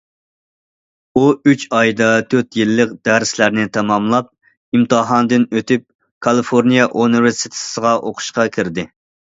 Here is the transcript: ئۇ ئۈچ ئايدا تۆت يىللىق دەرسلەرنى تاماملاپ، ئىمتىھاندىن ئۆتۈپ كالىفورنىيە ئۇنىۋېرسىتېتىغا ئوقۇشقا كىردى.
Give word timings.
ئۇ 1.19 1.25
ئۈچ 1.51 1.65
ئايدا 1.79 2.07
تۆت 2.31 2.57
يىللىق 2.61 2.95
دەرسلەرنى 3.09 3.67
تاماملاپ، 3.79 4.33
ئىمتىھاندىن 4.79 5.47
ئۆتۈپ 5.61 5.89
كالىفورنىيە 6.29 6.91
ئۇنىۋېرسىتېتىغا 6.93 7.97
ئوقۇشقا 8.09 8.53
كىردى. 8.59 8.93